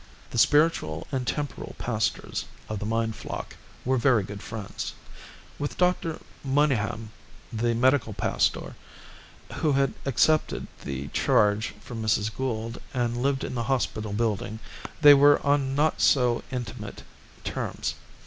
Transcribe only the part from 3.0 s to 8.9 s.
flock were very good friends. With Dr. Monygham, the medical pastor,